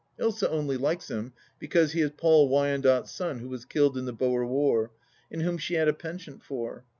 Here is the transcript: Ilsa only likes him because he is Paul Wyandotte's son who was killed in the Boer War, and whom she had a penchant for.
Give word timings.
Ilsa 0.17 0.49
only 0.49 0.77
likes 0.77 1.11
him 1.11 1.31
because 1.59 1.91
he 1.91 2.01
is 2.01 2.09
Paul 2.17 2.49
Wyandotte's 2.49 3.11
son 3.11 3.37
who 3.37 3.49
was 3.49 3.65
killed 3.65 3.95
in 3.99 4.05
the 4.05 4.11
Boer 4.13 4.43
War, 4.47 4.89
and 5.29 5.43
whom 5.43 5.59
she 5.59 5.75
had 5.75 5.87
a 5.87 5.93
penchant 5.93 6.43
for. 6.43 6.85